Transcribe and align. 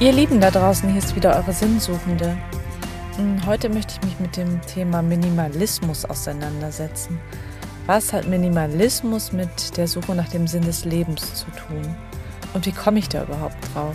Ihr 0.00 0.12
Lieben 0.12 0.40
da 0.40 0.50
draußen, 0.50 0.88
hier 0.88 0.98
ist 0.98 1.14
wieder 1.14 1.36
eure 1.36 1.52
Sinnsuchende. 1.52 2.34
Hm, 3.16 3.44
heute 3.44 3.68
möchte 3.68 3.96
ich 3.96 4.08
mich 4.08 4.18
mit 4.18 4.34
dem 4.34 4.58
Thema 4.62 5.02
Minimalismus 5.02 6.06
auseinandersetzen. 6.06 7.20
Was 7.84 8.14
hat 8.14 8.26
Minimalismus 8.26 9.30
mit 9.30 9.76
der 9.76 9.86
Suche 9.86 10.14
nach 10.14 10.28
dem 10.28 10.46
Sinn 10.46 10.62
des 10.62 10.86
Lebens 10.86 11.34
zu 11.34 11.44
tun? 11.50 11.94
Und 12.54 12.64
wie 12.64 12.72
komme 12.72 12.98
ich 12.98 13.10
da 13.10 13.24
überhaupt 13.24 13.58
drauf? 13.74 13.94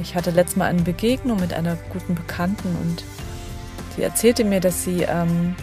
Ich 0.00 0.14
hatte 0.14 0.30
letztes 0.30 0.56
Mal 0.56 0.68
eine 0.68 0.80
Begegnung 0.80 1.38
mit 1.38 1.52
einer 1.52 1.76
guten 1.92 2.14
Bekannten 2.14 2.74
und 2.82 3.04
sie 3.94 4.04
erzählte 4.04 4.42
mir, 4.42 4.60
dass 4.60 4.84
sie 4.84 5.02
ähm, 5.02 5.54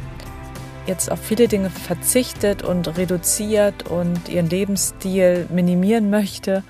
jetzt 0.85 1.11
auf 1.11 1.19
viele 1.19 1.47
Dinge 1.47 1.71
verzichtet 1.71 2.61
und 2.61 2.95
reduziert 2.95 3.89
und 3.89 4.29
ihren 4.29 4.49
Lebensstil 4.49 5.47
minimieren 5.49 6.11
möchte 6.11 6.61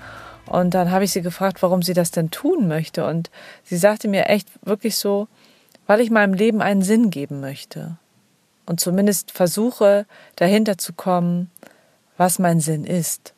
und 0.46 0.74
dann 0.74 0.90
habe 0.90 1.04
ich 1.04 1.12
sie 1.12 1.22
gefragt, 1.22 1.62
warum 1.62 1.82
sie 1.82 1.94
das 1.94 2.10
denn 2.10 2.30
tun 2.30 2.68
möchte. 2.68 3.06
Und 3.06 3.30
sie 3.64 3.76
sagte 3.76 4.08
mir 4.08 4.28
echt 4.28 4.48
wirklich 4.62 4.96
so, 4.96 5.28
weil 5.86 6.00
ich 6.00 6.10
meinem 6.10 6.34
Leben 6.34 6.60
einen 6.60 6.82
Sinn 6.82 7.10
geben 7.10 7.40
möchte. 7.40 7.96
Und 8.66 8.80
zumindest 8.80 9.32
versuche, 9.32 10.06
dahinter 10.36 10.78
zu 10.78 10.92
kommen, 10.92 11.50
was 12.16 12.38
mein 12.38 12.60
Sinn 12.60 12.84
ist. 12.84 13.34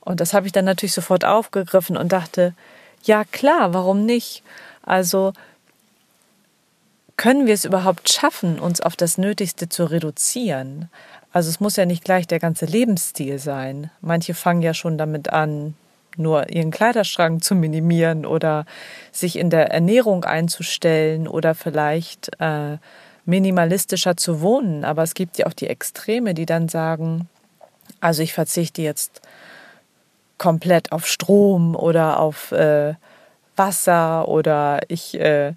Und 0.00 0.20
das 0.20 0.34
habe 0.34 0.46
ich 0.46 0.52
dann 0.52 0.64
natürlich 0.64 0.94
sofort 0.94 1.24
aufgegriffen 1.24 1.96
und 1.96 2.12
dachte, 2.12 2.54
ja 3.02 3.24
klar, 3.24 3.74
warum 3.74 4.04
nicht? 4.04 4.42
Also 4.82 5.32
können 7.16 7.46
wir 7.46 7.54
es 7.54 7.64
überhaupt 7.64 8.10
schaffen, 8.10 8.58
uns 8.58 8.80
auf 8.80 8.96
das 8.96 9.18
Nötigste 9.18 9.68
zu 9.68 9.84
reduzieren? 9.84 10.88
Also 11.32 11.50
es 11.50 11.60
muss 11.60 11.76
ja 11.76 11.84
nicht 11.84 12.04
gleich 12.04 12.26
der 12.26 12.38
ganze 12.38 12.64
Lebensstil 12.64 13.38
sein. 13.38 13.90
Manche 14.00 14.34
fangen 14.34 14.62
ja 14.62 14.72
schon 14.72 14.96
damit 14.96 15.30
an, 15.30 15.74
nur 16.18 16.50
ihren 16.50 16.70
Kleiderschrank 16.70 17.42
zu 17.42 17.54
minimieren 17.54 18.26
oder 18.26 18.64
sich 19.12 19.38
in 19.38 19.50
der 19.50 19.70
Ernährung 19.70 20.24
einzustellen 20.24 21.28
oder 21.28 21.54
vielleicht 21.54 22.30
äh, 22.40 22.78
minimalistischer 23.24 24.16
zu 24.16 24.40
wohnen. 24.40 24.84
Aber 24.84 25.02
es 25.02 25.14
gibt 25.14 25.38
ja 25.38 25.46
auch 25.46 25.52
die 25.52 25.68
Extreme, 25.68 26.34
die 26.34 26.46
dann 26.46 26.68
sagen, 26.68 27.28
also 28.00 28.22
ich 28.22 28.32
verzichte 28.32 28.82
jetzt 28.82 29.20
komplett 30.38 30.92
auf 30.92 31.06
Strom 31.06 31.74
oder 31.74 32.20
auf 32.20 32.52
äh, 32.52 32.94
Wasser 33.56 34.28
oder 34.28 34.80
ich 34.88 35.18
äh, 35.18 35.52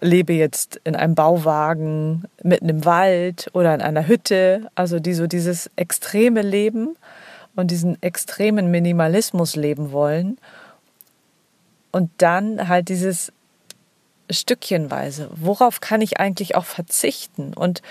lebe 0.00 0.32
jetzt 0.34 0.80
in 0.84 0.96
einem 0.96 1.14
Bauwagen 1.14 2.24
mitten 2.42 2.68
im 2.68 2.84
Wald 2.84 3.48
oder 3.54 3.74
in 3.74 3.80
einer 3.80 4.06
Hütte. 4.06 4.68
Also 4.74 4.98
die 4.98 5.14
so 5.14 5.26
dieses 5.26 5.70
extreme 5.76 6.42
Leben 6.42 6.96
und 7.56 7.70
diesen 7.70 8.00
extremen 8.02 8.70
Minimalismus 8.70 9.56
leben 9.56 9.90
wollen 9.90 10.38
und 11.90 12.10
dann 12.18 12.68
halt 12.68 12.88
dieses 12.88 13.32
Stückchenweise, 14.30 15.30
worauf 15.34 15.80
kann 15.80 16.00
ich 16.00 16.20
eigentlich 16.20 16.54
auch 16.54 16.64
verzichten 16.64 17.54
und 17.54 17.82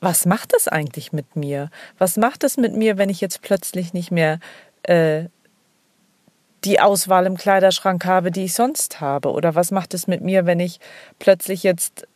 was 0.00 0.26
macht 0.26 0.52
es 0.54 0.68
eigentlich 0.68 1.12
mit 1.12 1.34
mir? 1.34 1.70
Was 1.98 2.16
macht 2.16 2.44
es 2.44 2.56
mit 2.56 2.76
mir, 2.76 2.98
wenn 2.98 3.08
ich 3.08 3.20
jetzt 3.20 3.42
plötzlich 3.42 3.94
nicht 3.94 4.10
mehr 4.10 4.38
äh, 4.84 5.24
die 6.64 6.80
Auswahl 6.80 7.26
im 7.26 7.36
Kleiderschrank 7.36 8.04
habe, 8.04 8.30
die 8.30 8.44
ich 8.44 8.54
sonst 8.54 9.00
habe? 9.00 9.32
Oder 9.32 9.54
was 9.54 9.70
macht 9.70 9.94
es 9.94 10.06
mit 10.06 10.20
mir, 10.20 10.46
wenn 10.46 10.60
ich 10.60 10.78
plötzlich 11.18 11.62
jetzt 11.64 12.06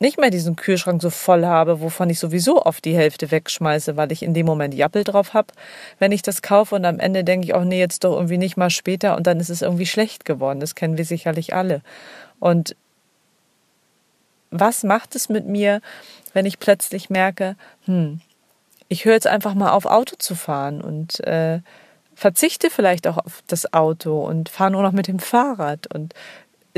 nicht 0.00 0.18
mehr 0.18 0.30
diesen 0.30 0.56
Kühlschrank 0.56 1.02
so 1.02 1.10
voll 1.10 1.44
habe, 1.44 1.80
wovon 1.80 2.08
ich 2.08 2.18
sowieso 2.18 2.64
oft 2.64 2.84
die 2.84 2.96
Hälfte 2.96 3.30
wegschmeiße, 3.30 3.96
weil 3.96 4.12
ich 4.12 4.22
in 4.22 4.34
dem 4.34 4.46
Moment 4.46 4.74
Jappel 4.74 5.04
drauf 5.04 5.34
habe, 5.34 5.48
wenn 5.98 6.12
ich 6.12 6.22
das 6.22 6.42
kaufe 6.42 6.76
und 6.76 6.84
am 6.84 7.00
Ende 7.00 7.24
denke 7.24 7.46
ich 7.46 7.54
auch, 7.54 7.64
nee, 7.64 7.80
jetzt 7.80 8.04
doch 8.04 8.14
irgendwie 8.14 8.38
nicht 8.38 8.56
mal 8.56 8.70
später 8.70 9.16
und 9.16 9.26
dann 9.26 9.40
ist 9.40 9.50
es 9.50 9.62
irgendwie 9.62 9.86
schlecht 9.86 10.24
geworden. 10.24 10.60
Das 10.60 10.74
kennen 10.74 10.98
wir 10.98 11.04
sicherlich 11.04 11.54
alle. 11.54 11.82
Und 12.38 12.76
was 14.50 14.84
macht 14.84 15.14
es 15.14 15.28
mit 15.28 15.46
mir, 15.46 15.80
wenn 16.32 16.46
ich 16.46 16.58
plötzlich 16.58 17.10
merke, 17.10 17.56
hm, 17.84 18.20
ich 18.88 19.04
höre 19.04 19.14
jetzt 19.14 19.26
einfach 19.26 19.54
mal 19.54 19.72
auf, 19.72 19.84
Auto 19.84 20.16
zu 20.18 20.34
fahren 20.34 20.80
und 20.80 21.20
äh, 21.20 21.60
verzichte 22.14 22.70
vielleicht 22.70 23.06
auch 23.06 23.18
auf 23.18 23.42
das 23.46 23.72
Auto 23.72 24.24
und 24.24 24.48
fahre 24.48 24.70
nur 24.70 24.82
noch 24.82 24.92
mit 24.92 25.06
dem 25.06 25.18
Fahrrad 25.18 25.92
und 25.94 26.14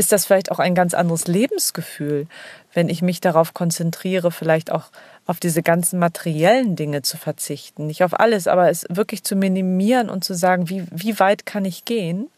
ist 0.01 0.13
das 0.13 0.25
vielleicht 0.25 0.51
auch 0.51 0.59
ein 0.59 0.75
ganz 0.75 0.95
anderes 0.95 1.27
Lebensgefühl, 1.27 2.27
wenn 2.73 2.89
ich 2.89 3.03
mich 3.03 3.21
darauf 3.21 3.53
konzentriere, 3.53 4.31
vielleicht 4.31 4.73
auch 4.73 4.87
auf 5.27 5.41
diese 5.41 5.63
ganzen 5.63 5.99
materiellen 5.99 6.75
Dinge 6.75 7.03
zu 7.03 7.19
verzichten. 7.19 7.87
Nicht 7.87 8.03
auf 8.03 8.19
alles, 8.19 8.47
aber 8.47 8.71
es 8.71 8.87
wirklich 8.89 9.25
zu 9.25 9.37
minimieren 9.37 10.09
und 10.09 10.25
zu 10.25 10.33
sagen, 10.33 10.71
wie, 10.71 10.87
wie 10.91 11.21
weit 11.21 11.45
kann 11.45 11.67
ich 11.67 11.85
gehen 11.85 12.31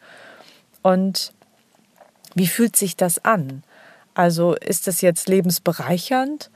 und 0.82 1.32
wie 2.34 2.48
fühlt 2.48 2.74
sich 2.74 2.96
das 2.96 3.24
an? 3.24 3.62
Also 4.12 4.54
ist 4.54 4.88
das 4.88 5.00
jetzt 5.00 5.28
lebensbereichernd 5.28 6.50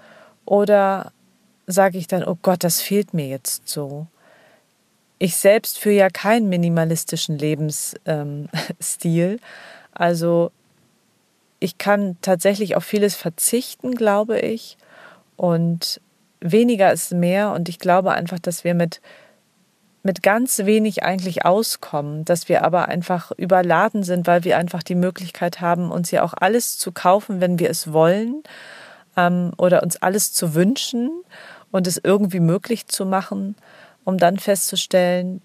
oder 0.44 1.12
sage 1.68 1.98
ich 1.98 2.08
dann, 2.08 2.24
oh 2.24 2.36
Gott, 2.42 2.64
das 2.64 2.80
fehlt 2.80 3.14
mir 3.14 3.28
jetzt 3.28 3.68
so? 3.68 4.08
Ich 5.20 5.36
selbst 5.36 5.78
führe 5.78 5.94
ja 5.94 6.10
keinen 6.10 6.48
minimalistischen 6.48 7.38
Lebensstil. 7.38 8.00
Ähm, 8.06 8.48
also 9.92 10.50
ich 11.66 11.78
kann 11.78 12.16
tatsächlich 12.22 12.76
auf 12.76 12.84
vieles 12.84 13.16
verzichten, 13.16 13.96
glaube 13.96 14.38
ich. 14.38 14.78
Und 15.34 16.00
weniger 16.40 16.92
ist 16.92 17.12
mehr. 17.12 17.50
Und 17.50 17.68
ich 17.68 17.80
glaube 17.80 18.12
einfach, 18.12 18.38
dass 18.38 18.62
wir 18.62 18.74
mit, 18.74 19.00
mit 20.04 20.22
ganz 20.22 20.58
wenig 20.58 21.02
eigentlich 21.02 21.44
auskommen, 21.44 22.24
dass 22.24 22.48
wir 22.48 22.64
aber 22.64 22.86
einfach 22.86 23.32
überladen 23.32 24.04
sind, 24.04 24.28
weil 24.28 24.44
wir 24.44 24.58
einfach 24.58 24.84
die 24.84 24.94
Möglichkeit 24.94 25.60
haben, 25.60 25.90
uns 25.90 26.12
ja 26.12 26.22
auch 26.22 26.34
alles 26.34 26.78
zu 26.78 26.92
kaufen, 26.92 27.40
wenn 27.40 27.58
wir 27.58 27.68
es 27.68 27.92
wollen, 27.92 28.44
ähm, 29.16 29.50
oder 29.58 29.82
uns 29.82 29.96
alles 29.96 30.32
zu 30.32 30.54
wünschen 30.54 31.10
und 31.72 31.88
es 31.88 32.00
irgendwie 32.00 32.38
möglich 32.38 32.86
zu 32.86 33.04
machen, 33.04 33.56
um 34.04 34.18
dann 34.18 34.38
festzustellen, 34.38 35.42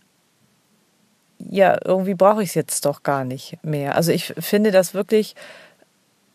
ja, 1.39 1.79
irgendwie 1.83 2.13
brauche 2.13 2.43
ich 2.43 2.49
es 2.49 2.55
jetzt 2.55 2.85
doch 2.85 3.01
gar 3.01 3.25
nicht 3.25 3.57
mehr. 3.63 3.95
Also 3.95 4.11
ich 4.11 4.35
finde 4.37 4.69
das 4.69 4.93
wirklich 4.93 5.33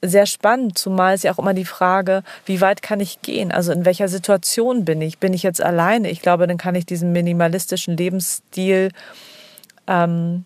sehr 0.08 0.26
spannend, 0.26 0.78
zumal 0.78 1.14
ist 1.14 1.24
ja 1.24 1.32
auch 1.32 1.38
immer 1.38 1.54
die 1.54 1.64
Frage, 1.64 2.22
wie 2.44 2.60
weit 2.60 2.82
kann 2.82 3.00
ich 3.00 3.22
gehen? 3.22 3.52
Also 3.52 3.72
in 3.72 3.84
welcher 3.84 4.08
Situation 4.08 4.84
bin 4.84 5.00
ich? 5.00 5.18
Bin 5.18 5.32
ich 5.32 5.42
jetzt 5.42 5.62
alleine? 5.62 6.10
Ich 6.10 6.22
glaube, 6.22 6.46
dann 6.46 6.58
kann 6.58 6.74
ich 6.74 6.86
diesen 6.86 7.12
minimalistischen 7.12 7.96
Lebensstil 7.96 8.90
ähm, 9.86 10.44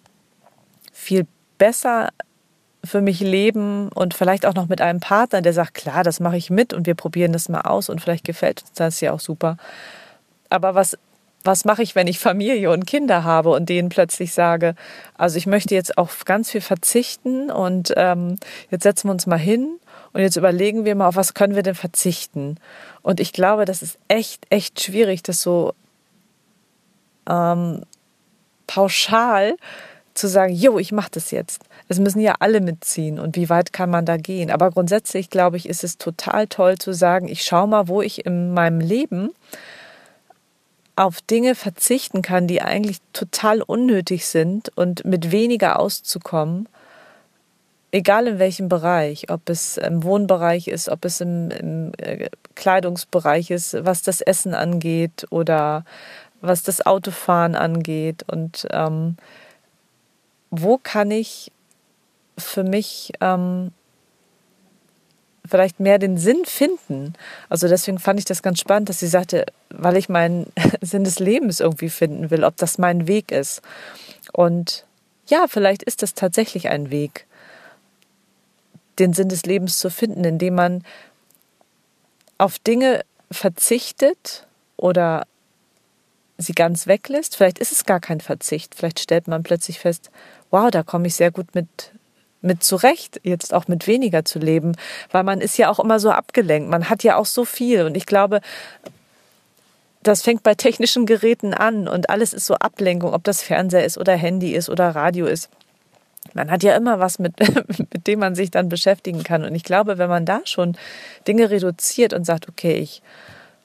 viel 0.92 1.26
besser 1.58 2.10
für 2.84 3.00
mich 3.00 3.20
leben 3.20 3.90
und 3.90 4.14
vielleicht 4.14 4.46
auch 4.46 4.54
noch 4.54 4.68
mit 4.68 4.80
einem 4.80 5.00
Partner, 5.00 5.42
der 5.42 5.52
sagt, 5.52 5.74
klar, 5.74 6.02
das 6.02 6.20
mache 6.20 6.36
ich 6.36 6.50
mit 6.50 6.72
und 6.72 6.86
wir 6.86 6.94
probieren 6.94 7.32
das 7.32 7.48
mal 7.48 7.62
aus 7.62 7.88
und 7.88 8.00
vielleicht 8.00 8.24
gefällt 8.24 8.62
uns 8.62 8.72
das 8.72 9.00
ja 9.00 9.12
auch 9.12 9.20
super. 9.20 9.56
Aber 10.48 10.74
was 10.74 10.96
was 11.44 11.64
mache 11.64 11.82
ich, 11.82 11.94
wenn 11.94 12.06
ich 12.06 12.18
Familie 12.18 12.70
und 12.70 12.86
Kinder 12.86 13.24
habe 13.24 13.50
und 13.50 13.68
denen 13.68 13.88
plötzlich 13.88 14.32
sage, 14.32 14.74
also 15.16 15.38
ich 15.38 15.46
möchte 15.46 15.74
jetzt 15.74 15.96
auf 15.96 16.24
ganz 16.24 16.50
viel 16.50 16.60
verzichten 16.60 17.50
und 17.50 17.92
ähm, 17.96 18.36
jetzt 18.70 18.82
setzen 18.82 19.08
wir 19.08 19.12
uns 19.12 19.26
mal 19.26 19.38
hin 19.38 19.78
und 20.12 20.20
jetzt 20.20 20.36
überlegen 20.36 20.84
wir 20.84 20.94
mal, 20.94 21.08
auf 21.08 21.16
was 21.16 21.34
können 21.34 21.54
wir 21.54 21.62
denn 21.62 21.74
verzichten. 21.74 22.56
Und 23.02 23.20
ich 23.20 23.32
glaube, 23.32 23.64
das 23.64 23.82
ist 23.82 23.98
echt, 24.08 24.44
echt 24.50 24.82
schwierig, 24.82 25.22
das 25.22 25.40
so 25.40 25.72
ähm, 27.28 27.82
pauschal 28.66 29.56
zu 30.14 30.28
sagen, 30.28 30.52
jo, 30.52 30.78
ich 30.78 30.92
mache 30.92 31.10
das 31.12 31.30
jetzt. 31.30 31.62
Es 31.88 31.98
müssen 31.98 32.20
ja 32.20 32.36
alle 32.40 32.60
mitziehen 32.60 33.18
und 33.18 33.36
wie 33.36 33.48
weit 33.48 33.72
kann 33.72 33.90
man 33.90 34.04
da 34.04 34.16
gehen. 34.16 34.50
Aber 34.50 34.70
grundsätzlich, 34.70 35.30
glaube 35.30 35.56
ich, 35.56 35.68
ist 35.68 35.84
es 35.84 35.96
total 35.96 36.46
toll 36.48 36.76
zu 36.76 36.92
sagen, 36.92 37.28
ich 37.28 37.42
schaue 37.44 37.68
mal, 37.68 37.88
wo 37.88 38.02
ich 38.02 38.26
in 38.26 38.52
meinem 38.52 38.80
Leben 38.80 39.30
auf 41.00 41.22
Dinge 41.22 41.54
verzichten 41.54 42.20
kann, 42.20 42.46
die 42.46 42.60
eigentlich 42.60 42.98
total 43.14 43.62
unnötig 43.62 44.26
sind 44.26 44.70
und 44.76 45.02
mit 45.06 45.32
weniger 45.32 45.78
auszukommen, 45.78 46.68
egal 47.90 48.26
in 48.26 48.38
welchem 48.38 48.68
Bereich, 48.68 49.30
ob 49.30 49.48
es 49.48 49.78
im 49.78 50.04
Wohnbereich 50.04 50.68
ist, 50.68 50.90
ob 50.90 51.06
es 51.06 51.22
im, 51.22 51.50
im 51.52 51.92
äh, 51.96 52.28
Kleidungsbereich 52.54 53.50
ist, 53.50 53.82
was 53.82 54.02
das 54.02 54.20
Essen 54.20 54.52
angeht 54.52 55.26
oder 55.30 55.86
was 56.42 56.64
das 56.64 56.84
Autofahren 56.84 57.54
angeht. 57.54 58.22
Und 58.26 58.66
ähm, 58.70 59.16
wo 60.50 60.76
kann 60.76 61.10
ich 61.10 61.50
für 62.36 62.62
mich 62.62 63.12
ähm, 63.22 63.72
vielleicht 65.50 65.80
mehr 65.80 65.98
den 65.98 66.16
Sinn 66.16 66.44
finden. 66.44 67.14
Also 67.48 67.68
deswegen 67.68 67.98
fand 67.98 68.18
ich 68.18 68.24
das 68.24 68.42
ganz 68.42 68.60
spannend, 68.60 68.88
dass 68.88 69.00
sie 69.00 69.06
sagte, 69.06 69.46
weil 69.70 69.96
ich 69.96 70.08
meinen 70.08 70.52
Sinn 70.80 71.04
des 71.04 71.18
Lebens 71.18 71.60
irgendwie 71.60 71.90
finden 71.90 72.30
will, 72.30 72.44
ob 72.44 72.56
das 72.56 72.78
mein 72.78 73.06
Weg 73.06 73.32
ist. 73.32 73.62
Und 74.32 74.86
ja, 75.26 75.46
vielleicht 75.48 75.82
ist 75.82 76.02
das 76.02 76.14
tatsächlich 76.14 76.68
ein 76.68 76.90
Weg, 76.90 77.26
den 78.98 79.12
Sinn 79.12 79.28
des 79.28 79.44
Lebens 79.44 79.78
zu 79.78 79.90
finden, 79.90 80.24
indem 80.24 80.54
man 80.54 80.84
auf 82.38 82.58
Dinge 82.58 83.02
verzichtet 83.30 84.46
oder 84.76 85.26
sie 86.38 86.52
ganz 86.52 86.86
weglässt. 86.86 87.36
Vielleicht 87.36 87.58
ist 87.58 87.72
es 87.72 87.84
gar 87.84 88.00
kein 88.00 88.20
Verzicht. 88.20 88.74
Vielleicht 88.74 89.00
stellt 89.00 89.28
man 89.28 89.42
plötzlich 89.42 89.78
fest, 89.78 90.10
wow, 90.50 90.70
da 90.70 90.82
komme 90.82 91.06
ich 91.06 91.14
sehr 91.14 91.30
gut 91.30 91.54
mit 91.54 91.68
mit 92.42 92.62
zurecht, 92.64 93.20
jetzt 93.22 93.52
auch 93.52 93.68
mit 93.68 93.86
weniger 93.86 94.24
zu 94.24 94.38
leben, 94.38 94.76
weil 95.10 95.24
man 95.24 95.40
ist 95.40 95.58
ja 95.58 95.70
auch 95.70 95.78
immer 95.78 96.00
so 96.00 96.10
abgelenkt. 96.10 96.70
Man 96.70 96.88
hat 96.88 97.02
ja 97.02 97.16
auch 97.16 97.26
so 97.26 97.44
viel. 97.44 97.84
Und 97.84 97.96
ich 97.96 98.06
glaube, 98.06 98.40
das 100.02 100.22
fängt 100.22 100.42
bei 100.42 100.54
technischen 100.54 101.04
Geräten 101.06 101.52
an 101.52 101.86
und 101.86 102.08
alles 102.08 102.32
ist 102.32 102.46
so 102.46 102.54
Ablenkung, 102.54 103.12
ob 103.12 103.24
das 103.24 103.42
Fernseher 103.42 103.84
ist 103.84 103.98
oder 103.98 104.14
Handy 104.14 104.54
ist 104.54 104.70
oder 104.70 104.88
Radio 104.90 105.26
ist. 105.26 105.50
Man 106.32 106.50
hat 106.50 106.62
ja 106.62 106.76
immer 106.76 107.00
was, 107.00 107.18
mit, 107.18 107.34
mit 107.92 108.06
dem 108.06 108.20
man 108.20 108.34
sich 108.34 108.50
dann 108.50 108.68
beschäftigen 108.68 109.22
kann. 109.22 109.44
Und 109.44 109.54
ich 109.54 109.64
glaube, 109.64 109.98
wenn 109.98 110.08
man 110.08 110.24
da 110.24 110.40
schon 110.44 110.76
Dinge 111.26 111.50
reduziert 111.50 112.12
und 112.14 112.24
sagt, 112.24 112.48
okay, 112.48 112.76
ich 112.76 113.02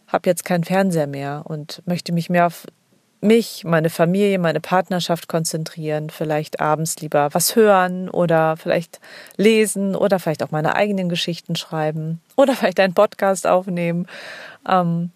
habe 0.08 0.30
jetzt 0.30 0.46
keinen 0.46 0.64
Fernseher 0.64 1.08
mehr 1.08 1.44
und 1.46 1.82
möchte 1.86 2.12
mich 2.12 2.30
mehr 2.30 2.48
auf 2.48 2.66
mich, 3.26 3.64
meine 3.64 3.90
Familie, 3.90 4.40
meine 4.40 4.62
Partnerschaft 4.62 5.28
konzentrieren, 5.28 6.10
vielleicht 6.10 6.62
abends 6.62 6.98
lieber 6.98 7.34
was 7.34 7.56
hören 7.56 8.10
oder 8.10 8.56
vielleicht 8.58 9.00
lesen 9.36 9.96
oder 9.96 10.20
vielleicht 10.20 10.44
auch 10.44 10.52
meine 10.52 10.76
eigenen 10.76 11.10
Geschichten 11.10 11.56
schreiben 11.56 12.22
oder 12.36 12.56
vielleicht 12.56 12.80
einen 12.80 12.94
Podcast 12.94 13.48
aufnehmen. 13.48 14.08
Ähm, 14.68 15.12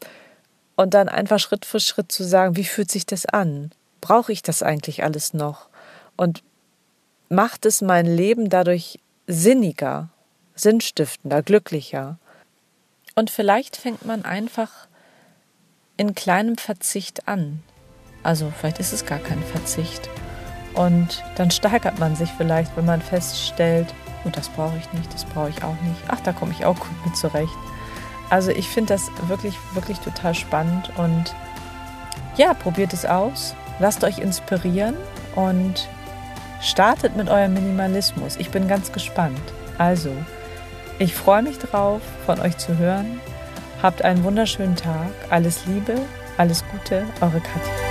und 0.75 0.93
dann 0.93 1.09
einfach 1.09 1.39
Schritt 1.39 1.65
für 1.65 1.79
Schritt 1.79 2.11
zu 2.11 2.23
sagen, 2.23 2.55
wie 2.55 2.63
fühlt 2.63 2.89
sich 2.89 3.05
das 3.05 3.25
an? 3.25 3.71
Brauche 4.01 4.31
ich 4.31 4.41
das 4.41 4.63
eigentlich 4.63 5.03
alles 5.03 5.33
noch? 5.33 5.67
Und 6.15 6.41
macht 7.29 7.65
es 7.65 7.81
mein 7.81 8.05
Leben 8.05 8.49
dadurch 8.49 8.99
sinniger, 9.27 10.09
sinnstiftender, 10.55 11.43
glücklicher? 11.43 12.17
Und 13.15 13.29
vielleicht 13.29 13.75
fängt 13.75 14.05
man 14.05 14.23
einfach 14.23 14.87
in 15.97 16.15
kleinem 16.15 16.57
Verzicht 16.57 17.27
an. 17.27 17.61
Also 18.23 18.51
vielleicht 18.57 18.79
ist 18.79 18.93
es 18.93 19.05
gar 19.05 19.19
kein 19.19 19.41
Verzicht. 19.43 20.09
Und 20.73 21.23
dann 21.35 21.51
steigert 21.51 21.99
man 21.99 22.15
sich 22.15 22.29
vielleicht, 22.37 22.75
wenn 22.77 22.85
man 22.85 23.01
feststellt, 23.01 23.93
oh, 24.25 24.29
das 24.31 24.49
brauche 24.49 24.77
ich 24.77 24.91
nicht, 24.93 25.13
das 25.13 25.25
brauche 25.25 25.49
ich 25.49 25.63
auch 25.63 25.81
nicht. 25.83 26.01
Ach, 26.07 26.19
da 26.21 26.31
komme 26.31 26.51
ich 26.51 26.65
auch 26.65 26.79
gut 26.79 27.05
mit 27.05 27.17
zurecht. 27.17 27.57
Also 28.29 28.51
ich 28.51 28.67
finde 28.67 28.93
das 28.93 29.09
wirklich, 29.27 29.57
wirklich 29.73 29.99
total 29.99 30.35
spannend 30.35 30.91
und 30.97 31.33
ja, 32.37 32.53
probiert 32.53 32.93
es 32.93 33.05
aus, 33.05 33.55
lasst 33.79 34.03
euch 34.03 34.19
inspirieren 34.19 34.95
und 35.35 35.89
startet 36.61 37.15
mit 37.17 37.29
eurem 37.29 37.53
Minimalismus. 37.53 38.35
Ich 38.37 38.49
bin 38.49 38.67
ganz 38.67 38.91
gespannt. 38.91 39.41
Also, 39.77 40.11
ich 40.99 41.15
freue 41.15 41.41
mich 41.41 41.57
drauf, 41.57 42.01
von 42.25 42.39
euch 42.39 42.57
zu 42.57 42.77
hören. 42.77 43.19
Habt 43.81 44.03
einen 44.03 44.23
wunderschönen 44.23 44.75
Tag. 44.75 45.09
Alles 45.29 45.65
Liebe, 45.65 45.95
alles 46.37 46.63
Gute, 46.71 47.05
eure 47.21 47.39
Katja. 47.39 47.88